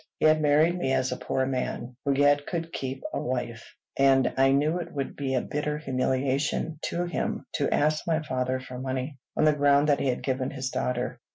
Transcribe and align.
He 0.19 0.25
had 0.25 0.41
married 0.41 0.79
me 0.79 0.93
as 0.93 1.11
a 1.11 1.15
poor 1.15 1.45
man, 1.45 1.95
who 2.05 2.13
yet 2.15 2.47
could 2.47 2.73
keep 2.73 3.03
a 3.13 3.19
wife; 3.21 3.75
and 3.95 4.33
I 4.35 4.51
knew 4.51 4.79
it 4.79 4.91
would 4.91 5.15
be 5.15 5.35
a 5.35 5.41
bitter 5.41 5.77
humiliation 5.77 6.79
to 6.85 7.03
him 7.05 7.45
to 7.57 7.71
ask 7.71 8.07
my 8.07 8.23
father 8.23 8.59
for 8.59 8.79
money, 8.79 9.19
on 9.37 9.43
the 9.45 9.53
ground 9.53 9.89
that 9.89 9.99
he 9.99 10.07
had 10.07 10.23
given 10.23 10.49
his 10.49 10.71
daughter. 10.71 11.19